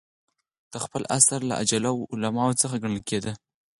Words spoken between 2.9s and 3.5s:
کېدئ.